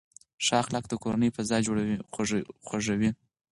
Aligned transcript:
ښه 0.45 0.55
اخلاق 0.63 0.85
د 0.89 0.93
کورنۍ 1.03 1.29
فضا 1.35 1.57
خوږوي. 2.67 3.09